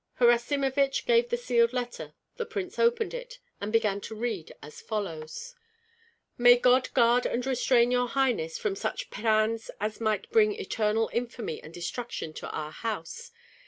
[0.19, 5.53] Harasimovich gave the sealed letter; the prince opened it, and began to read as follows:
[6.39, 11.61] May God guard and restrain your highness from such plans as might bring eternal infamy
[11.61, 13.29] and destruction to our house!